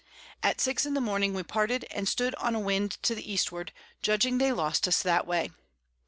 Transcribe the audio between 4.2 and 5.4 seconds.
they lost us that